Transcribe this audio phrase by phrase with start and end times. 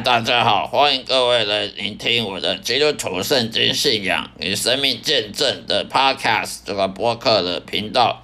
[0.00, 8.22] 大家好，欢迎各位来聆听我的基督徒圣经信仰与生命见证的 Podcast 这个播客的频道。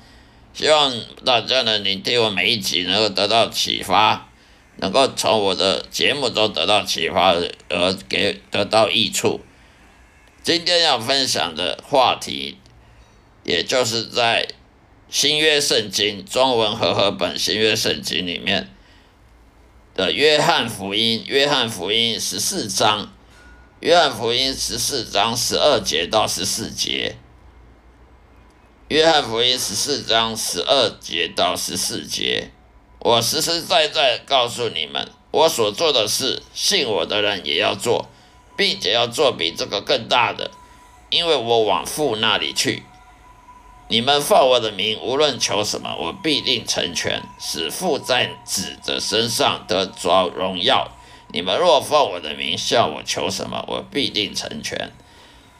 [0.52, 0.92] 希望
[1.24, 4.28] 大家能聆听我每一集，能够得到启发，
[4.76, 7.34] 能够从我的节目中得到启发，
[7.70, 9.40] 而给得到益处。
[10.42, 12.58] 今天要分享的话题，
[13.44, 14.46] 也就是在
[15.08, 18.68] 新约圣经中文和合本新约圣经里面。
[19.94, 23.12] 的约翰福音，约翰福音十四章，
[23.80, 27.16] 约翰福音十四章十二节到十四节，
[28.88, 32.50] 约翰福音十四章十二节到十四节，
[33.00, 38.08] 我实实在在告诉你们，我所做的事，信我的人也要做，
[38.56, 40.50] 并且要做比这个更大的，
[41.10, 42.82] 因为我往父那里去。
[43.92, 50.90] 你们奉我的名，无论求什么，我必定成全，使父在子的身上得着荣耀。
[51.30, 54.90] 你们若奉我的名向我求什么，我必定成全。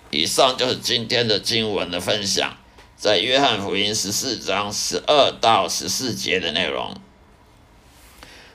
[0.09, 2.57] 以上就是今天的经文的分享，
[2.97, 6.95] 在约翰福音十四章十二到十四节的内容。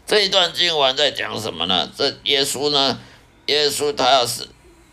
[0.07, 1.87] 这一段经文在讲什么呢？
[1.95, 2.99] 这耶稣呢？
[3.45, 4.49] 耶稣他要是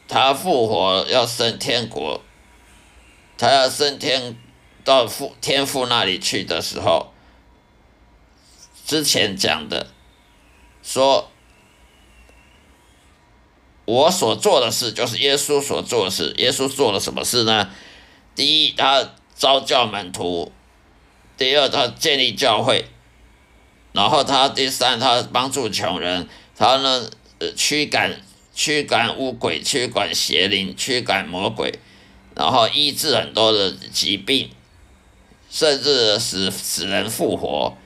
[0.07, 2.21] 他复活要升天国，
[3.39, 4.37] 他要升天。
[4.85, 7.13] 到父天父那里去的时候，
[8.85, 9.87] 之前讲的
[10.83, 11.31] 说，
[13.87, 16.35] 我所做的事就是耶稣所做的事。
[16.37, 17.71] 耶稣做了什么事呢？
[18.35, 20.53] 第一，他招教门徒；
[21.39, 22.85] 第二，他建立教会；
[23.93, 26.27] 然后他第三，他帮助穷人；
[26.57, 27.11] 他呢，
[27.57, 28.21] 驱赶
[28.55, 31.79] 驱赶污鬼，驱赶邪灵，驱赶魔鬼，
[32.35, 34.51] 然后医治很多的疾病。
[35.55, 37.77] 甚至使使人复活，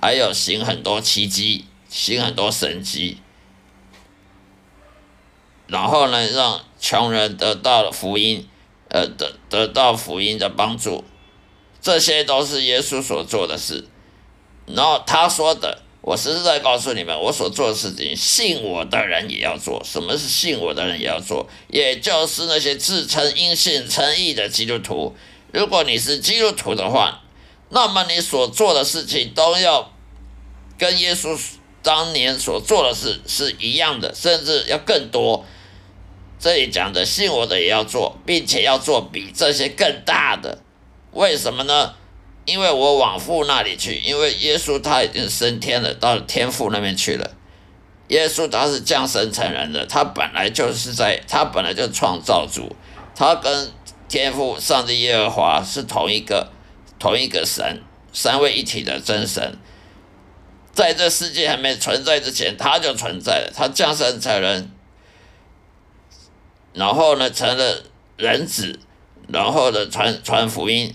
[0.00, 3.18] 还有行很多奇迹，行很多神迹，
[5.66, 8.46] 然后呢，让穷人得到了福音，
[8.90, 11.02] 呃，得得到福音的帮助，
[11.80, 13.88] 这些都是耶稣所做的事。
[14.66, 19.82] 然后他说的，我实实在告诉你们，我所做的事情，信我的人也要做。
[19.84, 21.48] 什么是信我的人也要做？
[21.66, 25.16] 也就是那些自称因信称义的基督徒。
[25.54, 27.20] 如果你是基督徒的话，
[27.68, 29.92] 那么你所做的事情都要
[30.76, 31.40] 跟耶稣
[31.80, 35.46] 当年所做的事是一样的，甚至要更多。
[36.40, 40.58] 这里讲的信我的也要做，并且要做比这些更大的。
[41.12, 41.94] 为什么呢？
[42.46, 47.30] 因为我往父那里去，因为耶稣他已经升天了，到天父那边去了。
[48.08, 52.74] 耶稣他是降生成人的，他本来就是在，他本来就创造主，
[53.14, 53.70] 他跟。
[54.14, 56.52] 天赋上帝耶和华是同一个
[57.00, 57.82] 同一个神，
[58.12, 59.58] 三位一体的真神，
[60.72, 63.52] 在这世界还没存在之前，他就存在了。
[63.52, 64.70] 他降生成人，
[66.74, 67.82] 然后呢成了
[68.16, 68.78] 人子，
[69.26, 70.94] 然后呢传传福音，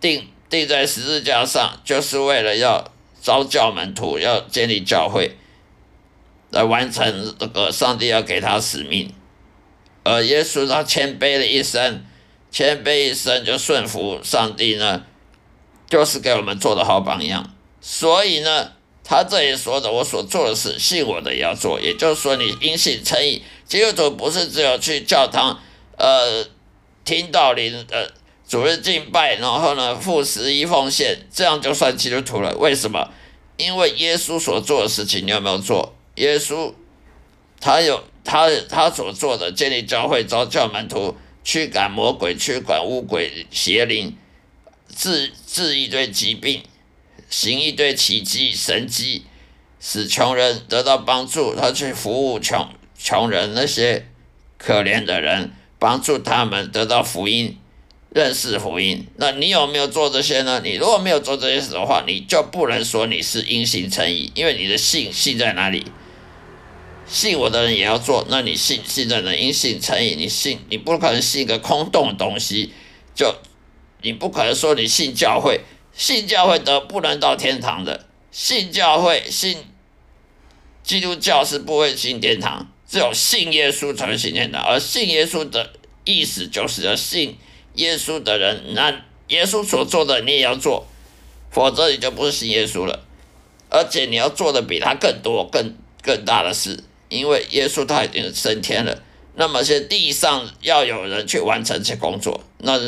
[0.00, 5.36] 钉钉在十字架上，就是为了要招教门徒，要建立教会，
[6.50, 9.12] 来完成这个上帝要给他使命。
[10.04, 12.04] 呃耶稣他谦卑了一生，
[12.50, 15.02] 谦卑一生就顺服上帝呢，
[15.88, 17.52] 就是给我们做的好榜样。
[17.80, 18.72] 所以呢，
[19.02, 21.80] 他这里说的，我所做的事，信我的也要做。
[21.80, 25.58] 也就是说，你因信称义，基督徒不是只有去教堂，
[25.96, 26.46] 呃，
[27.04, 28.06] 听道理，呃，
[28.46, 32.54] 主日敬拜，然后呢，付十一奉献，这样就算基督徒了。
[32.56, 33.10] 为什么？
[33.56, 35.94] 因为耶稣所做的事情，你有没有做？
[36.16, 36.74] 耶稣
[37.58, 38.04] 他有。
[38.24, 41.14] 他他所做的建立教会、招教门徒、
[41.44, 44.16] 驱赶魔鬼、驱赶污鬼、邪灵、
[44.96, 46.62] 治治一堆疾病、
[47.28, 49.24] 行一堆奇迹神迹，
[49.78, 51.54] 使穷人得到帮助。
[51.54, 52.68] 他去服务穷
[52.98, 54.08] 穷人那些
[54.56, 57.58] 可怜的人，帮助他们得到福音、
[58.08, 59.06] 认识福音。
[59.16, 60.62] 那你有没有做这些呢？
[60.64, 65.84] 你如果没有做这些事的话，你就不能说你是因信称义，因为你的信信在哪里？
[67.06, 72.72] 信我的人也要做，那你信信的人因信成义，你信你不可能信一个空洞的东西，
[73.14, 73.34] 就
[74.02, 75.60] 你不可能说你信教会，
[75.92, 79.58] 信教会得不能到天堂的，信教会信
[80.82, 85.72] 基督教是不会进天堂，只有信耶稣才会进天堂，而信耶稣的
[86.04, 87.36] 意思就是要信
[87.74, 90.86] 耶稣的人，那耶稣所做的你也要做，
[91.50, 93.04] 否则你就不是信耶稣了，
[93.70, 96.82] 而且你要做的比他更多、更更大的事。
[97.14, 99.02] 因为耶稣他已经升天了，
[99.36, 102.78] 那么些地上要有人去完成这些工作，那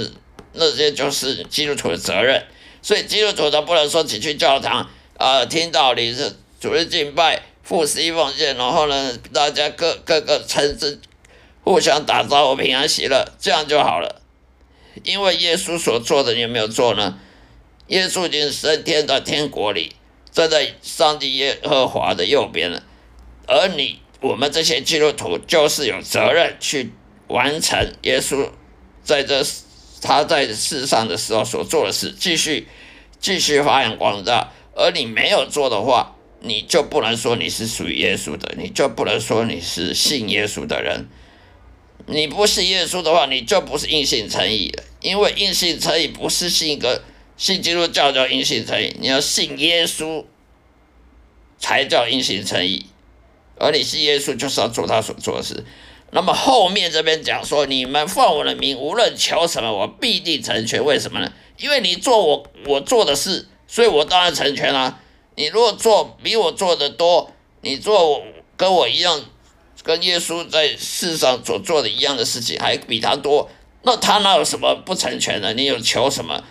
[0.52, 2.44] 那些就是基督徒的责任。
[2.82, 10.98] 所以基督徒他不能说只去教堂啊，听道理是主日敬拜、付十一奉献，然后呢，大家各各个城市
[11.64, 14.22] 互相打招呼，平安喜乐，这样就好了。
[15.02, 17.18] 因为耶稣所做的，你有没有做呢？
[17.88, 19.94] 耶稣已经升天到天国里，
[20.32, 22.82] 站在上帝耶和华的右边了。
[23.48, 26.92] 而你，我们这些基督徒，就是有责任去
[27.28, 28.48] 完成耶稣
[29.04, 29.44] 在这
[30.00, 32.66] 他在世上的时候所做的事，继续
[33.20, 34.52] 继续发扬光大。
[34.74, 41.08] 而你没有做的话，你就不能说你是属于耶稣的，你就不能说你是信耶稣的人。
[42.06, 44.84] 你不信耶稣的话，你就不是硬信诚意了。
[45.00, 47.02] 因为硬信诚意不是信一个
[47.36, 50.24] 信基督教叫硬信诚意，你要信耶稣
[51.58, 52.86] 才叫硬信诚意。
[53.58, 55.64] 而你是耶稣，就是要做他所做的事。
[56.10, 60.84] 那么后面这边讲说，你们奉我的名，无论求什么，我必定成全。
[60.84, 61.32] 为什么呢？
[61.58, 65.00] 因为你做我我做的事，所以我当然成全了。
[65.34, 67.32] 你如果做比我做的多，
[67.62, 68.22] 你做
[68.56, 69.24] 跟我一样。
[69.82, 73.48] 跟耶稣在世上所做的一样的事情，还比他多，
[73.82, 75.54] 那他哪有什么不成全的？
[75.54, 76.42] 你有求什么？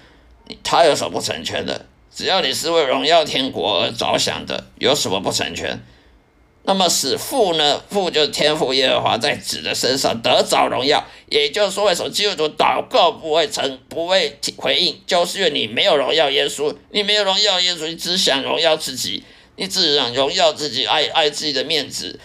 [0.63, 1.86] 他有什么不成全的？
[2.16, 5.84] 只要你是为荣耀天国而着想的，有什么不成全？
[6.67, 7.81] 那么使父呢？
[7.89, 19.23] 父就是天父耶和华在子的身上得着荣耀，也就是说，为什么基督徒祷告不会成，不会回应，就是因为你没有荣耀耶稣，你没有荣耀耶稣，你只想荣耀自己，
[19.57, 22.19] 你只想荣耀自己，爱爱自己的面子。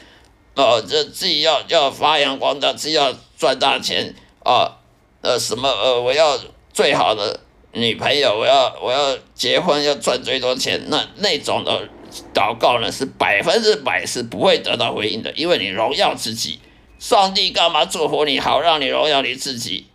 [0.55, 4.79] 呃，这自己要要发扬光大，自己要赚大钱啊，
[5.23, 6.39] 呃，什么呃，我要
[6.73, 7.41] 最好的
[7.73, 11.89] 女朋友，我要我要结婚，要赚最多钱，那那种的
[12.35, 16.59] 祷告呢，是百分之百是不会得到回应的，因为你荣耀自己，
[16.99, 19.87] 上帝干嘛祝福你好，让你荣耀你自己？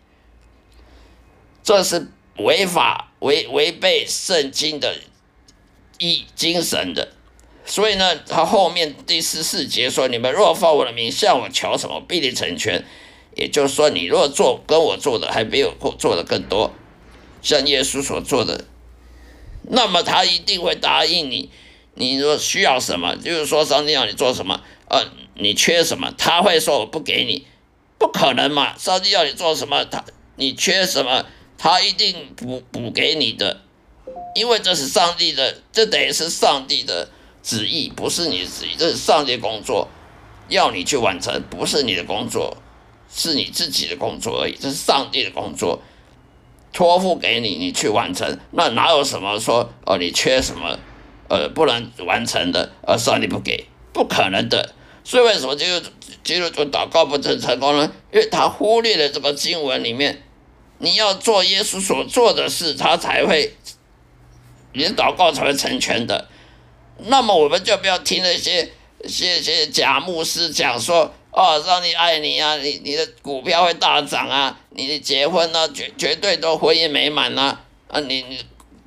[1.64, 2.08] 这是
[2.38, 4.98] 违法违违背圣经的
[5.98, 7.14] 一精神的。
[7.66, 12.86] 所以呢，他后面第十四节说：“你们若奉我的名向我求什么，必定成全。”
[13.36, 16.72] 也就是说，你若做跟我做的还没有做做的更多，
[17.42, 18.66] 像耶稣所做的，
[19.64, 21.50] 那么他一定会答应你。
[21.95, 25.03] 你若需要什么，就是说上帝要你做什么，呃，
[25.33, 27.47] 你缺什么，他会说我不给你，
[27.97, 28.77] 不可能嘛？
[28.77, 30.06] 上帝要你做什么，他
[30.36, 31.25] 你缺什么，
[31.57, 33.62] 他一定补补给你的，
[34.36, 37.09] 因为这是上帝的，这等于是上帝的。
[37.47, 39.88] 旨意不是你的旨意，这是上帝工作，
[40.50, 42.57] 要你去完成，不是你的工作，
[43.07, 44.57] 是你自己的工作而已。
[44.59, 45.80] 这是上帝的工作，
[46.74, 48.39] 托付给你，你去完成。
[48.50, 50.80] 那哪有什么说哦，你缺什么，
[51.27, 54.74] 呃，不能完成的，而上帝不给，不可能的。
[55.04, 55.66] 所以为什么就
[56.24, 57.92] 基督徒祷告不成成功呢？
[58.12, 60.24] 因为他忽略了这个经文里面，
[60.80, 63.54] 你要做耶稣所做的事，他才会，
[64.74, 66.27] 你祷告才会成全的。
[66.98, 68.71] 那么我们就不要听那些
[69.06, 78.39] 些些假牧师讲说，哦，上帝爱你啊，你你的股票会大涨啊，你的结婚呢绝绝对都婚姻美满呐，啊，你你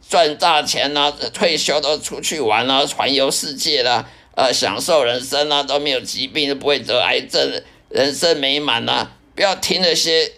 [0.09, 10.33] 赚大钱啦，退休都出去玩啊，环游世界啦，呃，享受人生啊，都没有疾病，都不会得癌症，人生美满呐，不要听那些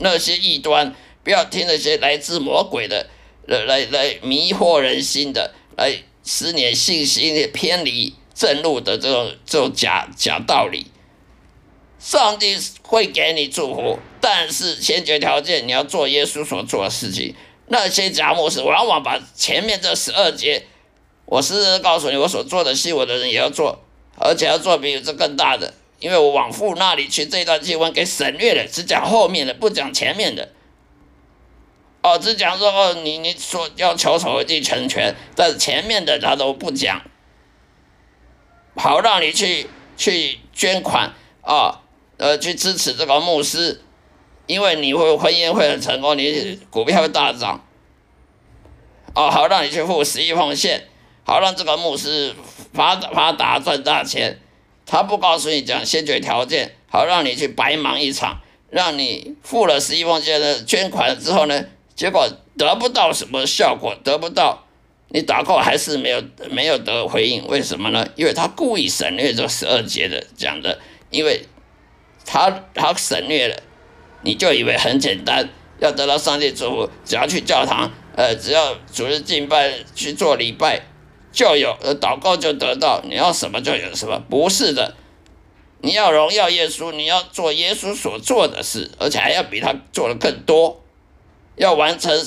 [0.00, 0.94] 那些异端，
[1.24, 3.08] 不要听那些来自魔鬼的，
[3.46, 6.02] 来来来迷惑人心的，来。
[6.30, 10.88] 使你信心偏离正路的这种这种假假道理，
[11.98, 17.34] 上帝会给你祝福，但是先决条件你要做耶稣所做的事情。
[17.68, 20.66] 那些假牧师往往把前面这十二节，
[21.26, 23.84] 我是告诉你，我所做的信我的人也要做，
[24.16, 30.50] 而且要做比这更大的，因为我往父那里去这段经文给省略了，只讲后面的，不讲前面的。
[32.00, 37.02] 哦，只讲说哦，你你说要求守地成全，但是前面的他都不讲，
[38.76, 41.82] 好让你去去捐款啊，
[42.16, 43.82] 呃，去支持这个牧师，
[44.48, 47.64] 因为你会婚姻会很成功，你股票会大涨，
[49.14, 50.88] 哦，好让你去付十亿奉献，
[51.24, 52.34] 好让这个牧师
[52.72, 54.40] 发发达赚大钱，
[54.84, 58.40] 他不告诉你讲先决条件，好让你去白忙一场，
[58.70, 61.66] 让你付了十亿奉献的捐款之后呢？
[61.94, 64.64] 结果得不到什么效果，得不到，
[65.08, 68.08] 你祷告还是没有没有得回应，为什么呢？
[68.14, 70.78] 因为他故意省略这十二节的讲的，
[71.10, 71.46] 因为
[72.24, 73.62] 他他省略了，
[74.28, 75.48] 你就以为很简单，
[75.80, 80.82] 要得到上帝祝福，只要去教堂，呃，只要主日敬拜去做礼拜
[81.32, 84.94] 就有，呃，祷告就得到，你要什么就有什么，不是的，
[85.80, 90.82] 你要荣耀耶稣，你要做耶稣所做的事，而且还要比他做的更多。
[91.56, 92.22] 要完成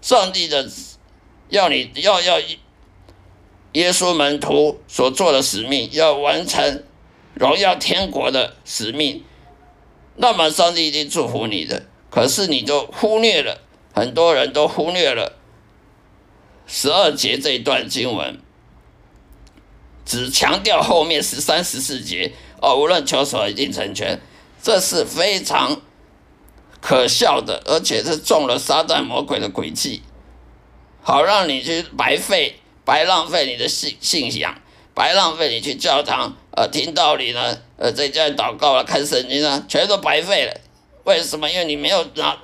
[0.00, 0.66] 上帝的，
[1.50, 2.40] 要你要要
[3.72, 6.82] 耶稣门徒所做的使命，要完成
[7.34, 9.22] 荣耀天国的使命，
[10.16, 11.86] 那么上帝一定祝福你的。
[12.10, 13.60] 可是你就忽略了，
[13.92, 15.36] 很多人都忽略了
[16.66, 18.38] 十二节这一段经文，
[20.04, 24.20] 只强调后面十三、十四节哦，无论求什么一定成全，
[24.62, 25.80] 这是非常
[26.80, 30.02] 可笑的，而且是中了撒旦魔鬼的诡计，
[31.02, 32.60] 好让你去白费。
[32.86, 34.60] 白浪费你的信信仰，
[34.92, 40.54] 白浪费你去教堂，呃，听道理呢，呃，在家祷告啊，看圣经啊，全都白费了。
[41.04, 41.50] 为什么？
[41.50, 42.38] 因为你没有拿，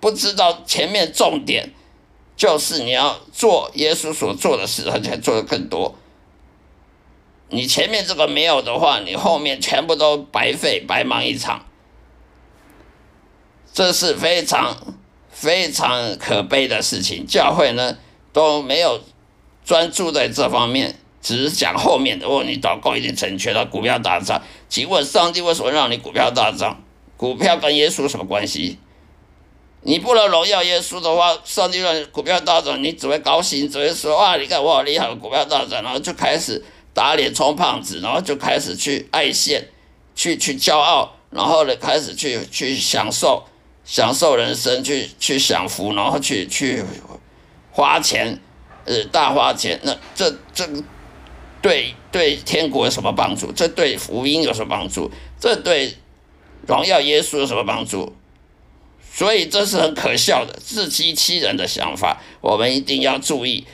[0.00, 1.72] 不知道前面重点
[2.36, 5.94] 就是你要做耶稣所做的事，而且做的更多。
[7.50, 11.66] 你前面这个没有的话，你后面全部都白费，白忙一场。
[13.74, 14.96] 这是非常
[15.30, 17.26] 非常可悲的事情。
[17.26, 17.98] 教会呢
[18.32, 19.00] 都没有。
[19.64, 22.26] 专注在这方面，只是讲后面的。
[22.26, 24.42] 哦，你祷告一定成全了，股票大涨。
[24.68, 26.82] 请问上帝为什么让你股票大涨？
[27.16, 28.78] 股票跟耶稣什么关系？
[29.82, 36.62] 你不能荣耀耶稣的话，上帝让股票大涨，你只会高兴，只会说哇，你看我好厉害，股票大涨，然后就开始
[36.92, 39.68] 打脸充胖子，然后就开始去爱现，
[40.14, 43.44] 去去骄傲，然后呢开始去去享受
[43.84, 46.84] 享受人生，去去享福，然后去去
[47.70, 48.38] 花钱。
[48.84, 50.68] 呃，大花钱，那这这
[51.62, 53.52] 对对天国有什么帮助？
[53.52, 55.10] 这对福音有什么帮助？
[55.40, 55.94] 这对
[56.66, 58.12] 荣耀耶稣有什么帮助？
[59.14, 62.20] 所以这是很可笑的自欺欺人的想法。
[62.40, 63.64] 我们一定要注意，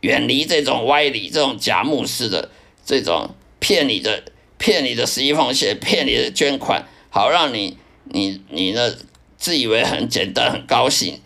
[0.00, 2.50] 远离这种歪理，这种假牧师的
[2.84, 4.24] 这种骗你的、
[4.58, 8.94] 骗你的十一奉献、骗你的捐款，好让你你你呢
[9.36, 11.20] 自以为很简单、很高兴，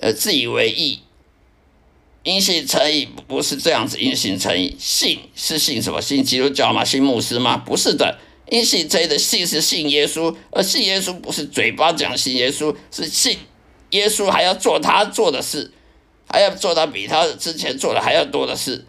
[0.00, 1.00] 呃，自以为意。
[2.24, 6.00] 因信成义不是这样子，因信成义，信是信什么？
[6.00, 6.84] 信基督教吗？
[6.84, 7.56] 信牧师吗？
[7.56, 8.16] 不是的，
[8.48, 13.38] 因信诚意的信是信耶稣，而信耶稣不是嘴巴讲信耶稣，是信
[13.90, 15.72] 耶稣还要做他做的事，
[16.28, 18.86] 还要做他比他之前做的还要多的事，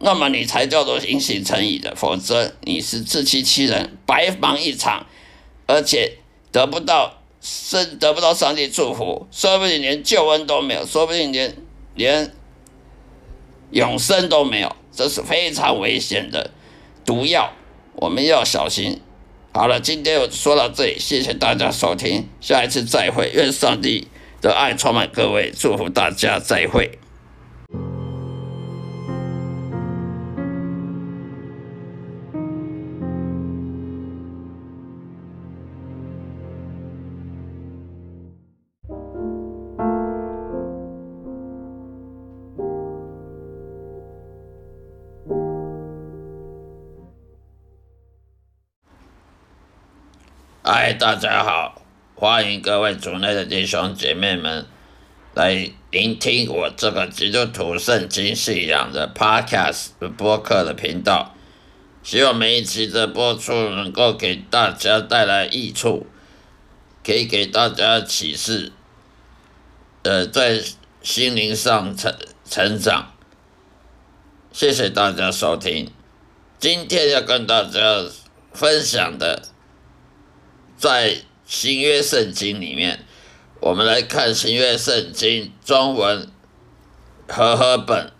[0.00, 5.06] 那么你才叫做因信成义的，否则你是自欺欺人，白忙一场，
[5.68, 6.18] 而且
[6.50, 11.54] 得不到生得不到上帝祝福，说不定连救恩都没有，说不定连
[11.94, 12.34] 连。
[13.70, 16.50] 永生都没有，这是非常危险的
[17.04, 17.52] 毒药，
[17.94, 19.00] 我们要小心。
[19.52, 24.06] 好了，今天我说到这里，谢谢大家收听，下一次再会，愿上帝
[24.40, 26.98] 的爱充满各位，祝福大家，再会。
[50.70, 51.80] 嗨，大家好，
[52.14, 54.66] 欢迎各位族内的弟兄姐妹们
[55.32, 61.34] 来聆听我这个基督徒圣经信仰的 Podcast 播客的频道。
[62.02, 66.06] 希望每一期的播出能够给大家带来益处，
[67.02, 68.70] 可以给大家启示，
[70.02, 70.62] 呃，在
[71.00, 73.14] 心灵上成成长。
[74.52, 75.90] 谢谢大家收听，
[76.58, 78.04] 今天要跟大家
[78.52, 79.44] 分享的。
[80.78, 83.04] 在新约圣经里面，
[83.60, 86.30] 我们来看新约圣经中文
[87.26, 88.12] 和合本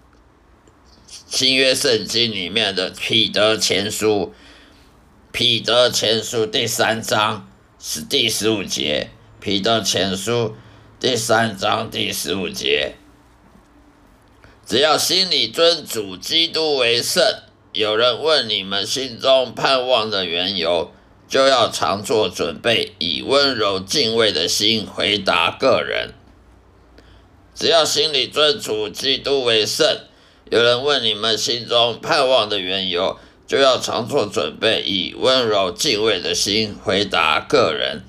[1.29, 4.35] 新约圣经里面的彼得前书，
[5.31, 7.49] 彼得前书第三章
[7.79, 10.57] 是第十五节，彼得前书
[10.99, 12.97] 第三章第十五节，
[14.67, 17.23] 只要心里尊主基督为圣，
[17.73, 20.91] 有人问你们心中盼望的缘由。
[21.28, 26.14] 就要常做准备，以温柔敬畏的心回答个人。
[27.54, 29.99] 只要心里尊主基督为圣，
[30.50, 38.02] 有人问你们心中盼望的缘由，就要常做准备，以温柔敬畏的心回答个人。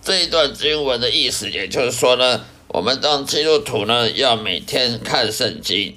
[0.00, 5.96] 这一段经文的意思，也就是说呢，我们当基督徒呢，要每天看圣经。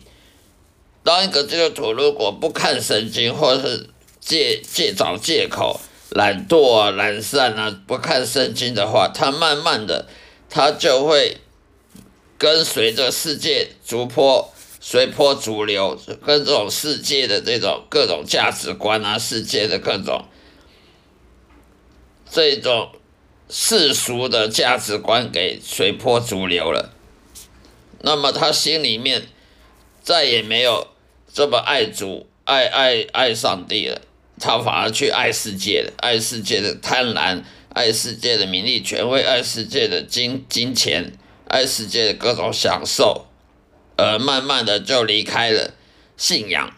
[1.03, 3.89] 当一个基督徒如果不看圣经，或是
[4.21, 10.07] 借借找借口，懒惰啊、懒散啊，不看圣经的话，他慢慢的，
[10.49, 11.37] 他就会
[12.37, 20.25] 跟随着世界逐波随波逐流，跟这种世界的这种各种价值观啊，世界的各种
[22.29, 22.91] 这种
[23.49, 26.93] 世俗的价值观给随波逐流了。
[28.01, 29.27] 那么他心里面
[30.01, 30.87] 再也没有
[31.31, 34.01] 这么爱主、爱爱爱上帝了，
[34.41, 41.13] 他反而去爱世界的，爱世界的贪婪，爱世界的名利权威，爱世界的金金钱，
[41.47, 43.27] 爱世界的各种享受，
[43.95, 45.75] 而慢慢的就离开了
[46.17, 46.73] 信仰。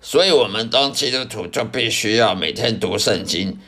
[0.00, 3.58] 所以，我们当基督徒就必须要每天读圣经，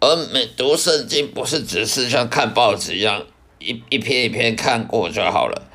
[0.00, 3.24] 而每读圣经不是只是像看报纸一样
[3.58, 5.70] 一一篇一篇看过就好了，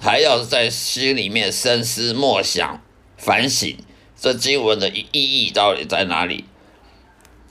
[0.00, 2.82] 还要在心里面深思默想、
[3.16, 3.76] 反省
[4.22, 6.44] 这经文的意义到底在哪里，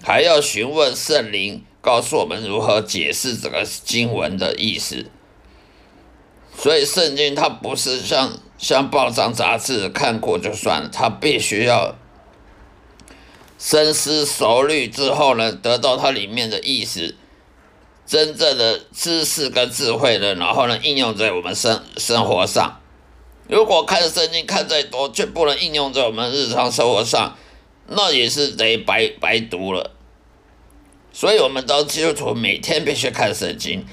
[0.01, 5.07] 还要询问圣灵，告诉我们如何解释这个经文的意思。
[6.57, 11.97] 所以，圣经它不是像像报章杂志看过就算了，它必须要。
[13.59, 17.15] 深思熟虑之后呢，得到它里面的意思，
[18.05, 22.80] 真正的知识跟智慧呢，然后呢应用在我们生生活上。
[23.51, 27.37] 如果看圣经看再多，却不能应用在我们日常生活上，
[27.89, 29.91] 那也是得白白读了。
[31.11, 33.85] 所以，我们当基督徒每天必须看圣经，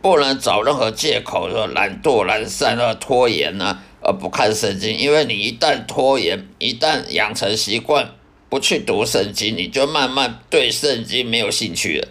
[0.00, 4.96] 不能找任何借口说懒惰、懒散啊、拖延呢，而不看圣经。
[4.96, 8.14] 因为你一旦拖延，一旦养成习惯。
[8.48, 12.08] 不去读圣经，你就慢慢对圣经没有兴趣了。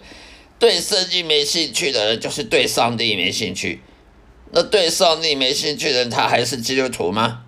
[0.58, 3.80] 对圣经没兴趣的人，就是对上帝没兴趣。
[4.52, 7.42] 那对上帝没兴趣的人，他还是基督徒吗？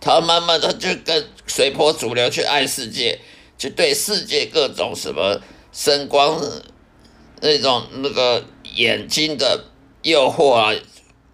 [0.00, 3.18] 他慢慢的就跟随波逐流去爱世界，
[3.58, 5.40] 去对世界各种什么
[5.72, 6.40] 声光
[7.40, 9.64] 那种那个眼睛的
[10.02, 10.74] 诱惑啊，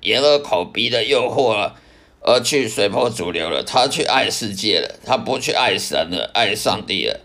[0.01, 1.75] 眼耳口鼻的诱惑啊。
[2.21, 7.21] 而去随波逐流了，他去爱世界了，他不去爱神了，爱上帝了。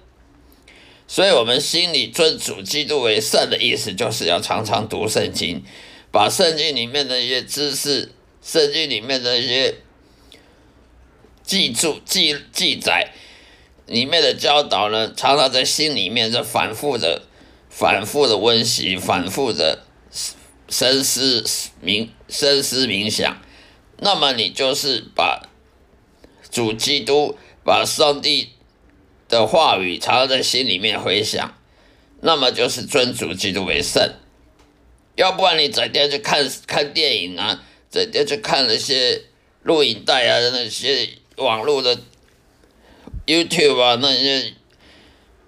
[1.07, 5.61] 所以，我们心里尊主基督为圣的意思，就是要常常读圣经，
[6.13, 8.11] 把圣经里面的一些知识、
[8.43, 9.73] 圣经里面的一些
[11.41, 13.11] 记住、记记载
[13.87, 17.23] 里面的教导呢，常常在心里面，在反复的、
[17.67, 19.83] 反复的温习，反复的
[20.69, 21.43] 深思
[21.83, 23.41] 冥、深思冥想。
[23.97, 25.49] 那么你就是把
[26.51, 28.51] 主基督、把上帝
[29.27, 31.57] 的话语常常在心里面回想，
[32.21, 34.13] 那么就是尊主基督为圣。
[35.15, 39.21] 要不然你整天去看看电影啊，整天去看那些
[39.63, 41.97] 录影带啊，那些网络的
[43.25, 44.53] YouTube 啊那些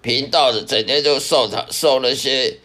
[0.02, 2.60] 频道的，整天就受他受那些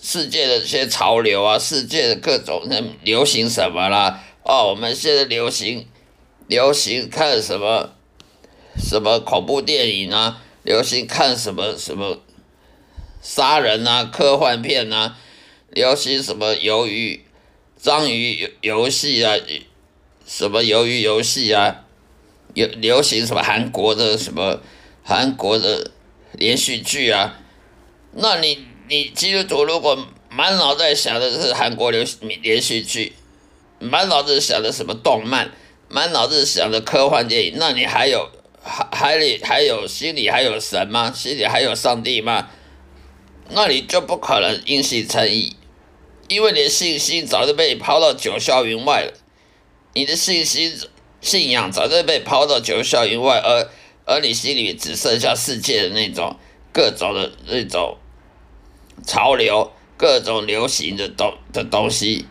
[0.00, 4.24] 世界的一些潮流啊，世界的各种那流行什么啦。
[4.42, 5.86] 哦，我们现在流行
[6.46, 7.92] 流行看什么
[8.78, 10.42] 什么恐怖电影啊？
[10.62, 12.20] 流行看什么什么
[13.20, 15.18] 杀人啊、科幻片啊？
[15.70, 17.24] 流行什么鱿鱼
[17.80, 19.36] 章鱼游游戏啊？
[20.26, 21.84] 什么鱿鱼游戏啊？
[22.54, 24.60] 有流行什么韩国的什么
[25.02, 25.90] 韩国的
[26.32, 27.38] 连续剧啊？
[28.12, 32.04] 那你你基督徒如果满脑袋想的是韩国流
[32.42, 33.12] 连续剧？
[33.78, 35.52] 满脑子想的什么动漫，
[35.88, 38.30] 满脑子想的科幻电影，那你还有
[38.62, 41.12] 还还里还有心里还有神吗？
[41.12, 42.48] 心里还有上帝吗？
[43.50, 45.56] 那你就不可能因信称义，
[46.28, 49.12] 因为你的信心早就被抛到九霄云外了。
[49.94, 50.78] 你的信心
[51.22, 53.70] 信仰早就被抛到九霄云外，而
[54.04, 56.36] 而你心里只剩下世界的那种
[56.72, 57.96] 各种的那种
[59.06, 62.26] 潮流，各种流行的东的东西。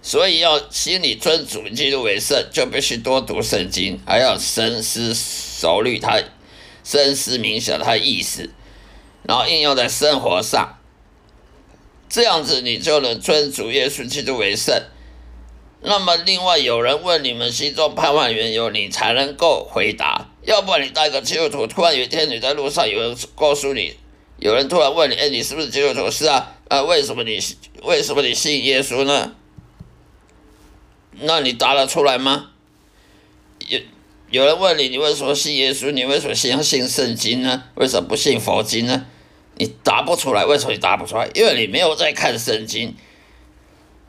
[0.00, 6.22] 所以要心里尊主基督为圣，就必须多读圣经，还要深思熟虑它，
[6.84, 8.50] 深思冥想它意思，
[9.24, 10.78] 然后应用在生活上。
[12.08, 14.82] 这样子你就能尊主耶稣基督为圣。
[15.86, 20.30] 那么，另外有人问你们心中盼望缘由，你才能够回答。
[20.42, 23.94] 要不然你当个基督徒，突然有一天你在路上，有人告诉你，
[24.38, 26.10] 有人突然问你，哎，你是不是基督徒？
[26.10, 27.38] 是啊，啊，为什么你
[27.82, 29.34] 为什么你信耶稣呢？
[31.20, 32.50] 那你答得出来吗？
[33.68, 33.78] 有
[34.30, 35.90] 有人问你，你为什么信耶稣？
[35.90, 37.64] 你为什么相信圣经呢？
[37.74, 39.06] 为什么不信佛经呢？
[39.56, 41.28] 你答不出来，为什么你答不出来？
[41.34, 42.94] 因为你没有在看圣经。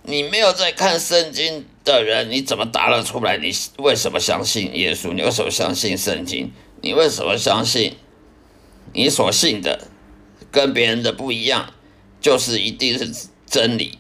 [0.08, 3.38] 你没有在看圣经的人，你怎么答得出来？
[3.38, 5.12] 你为什么相信耶稣？
[5.12, 6.52] 你为什么相信圣经？
[6.82, 7.96] 你为什么相信
[8.94, 9.88] 你所信的
[10.52, 11.74] 跟别人的不一样，
[12.22, 13.12] 就是一定是
[13.48, 13.98] 真理？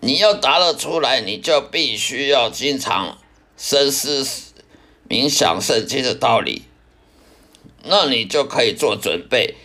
[0.00, 3.18] 你要答得出来，你就必须要经常
[3.58, 4.26] 深思
[5.06, 6.62] 冥想圣经的道理，
[7.84, 9.56] 那你就可以做准备，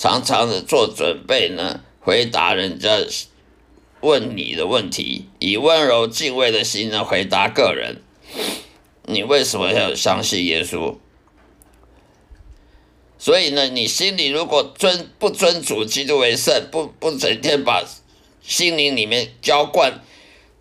[0.00, 2.88] 常常的做准备呢，回答人家
[4.00, 8.00] 问你的问题，以温柔敬畏的心呢回答个人。
[9.04, 10.96] 你为什么要相信耶稣？
[13.18, 17.84] 所以呢，你心里如果尊不尊主基督为圣，不不整天把
[18.40, 20.02] 心灵里面浇灌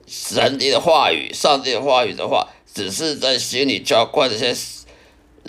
[0.05, 4.53] 神的话语、上帝的话语的话，只是在心里浇灌这些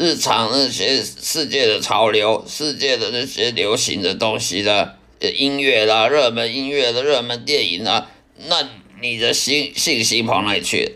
[0.01, 8.11] 日常那些世界的潮流、世界的那些流行的东西的音乐啦、热门音乐的热门电影啊，
[8.47, 8.67] 那
[9.03, 10.93] 你的心信心跑哪里去了？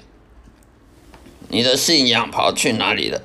[1.50, 3.20] 你的信仰跑去哪里了？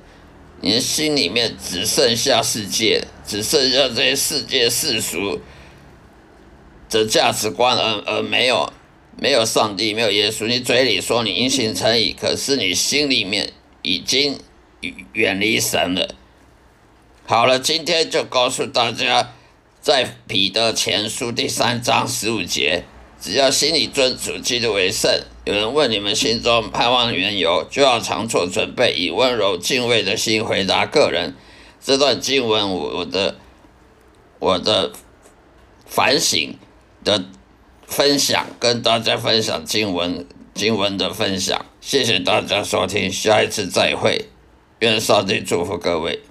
[0.59, 5.39] 你的心里面只剩下世界，只剩下这些世界世俗
[6.89, 8.73] 的价值观，而而没有
[9.17, 10.45] 没有上帝，没有耶稣。
[10.45, 14.37] 你嘴里说你因信称义，可是你心里面已经
[15.13, 16.15] 远离神了。
[17.25, 19.33] 好了，今天就告诉大家，
[19.81, 22.83] 在彼得前书第三章十五节，
[23.19, 25.21] 只要心里尊主基督为圣。
[25.45, 31.35] 有人问你们心中盼望缘由，就要常做准备，以温柔敬畏的心回答个人。
[31.83, 33.37] 这段经文，我的
[34.39, 34.91] 我的
[35.85, 36.55] 反省
[37.03, 37.25] 的
[37.87, 41.65] 分享，跟大家分享经文经文的分享。
[41.79, 44.29] 谢谢大家收听，下一次再会，
[44.79, 46.28] 愿上帝祝福各位。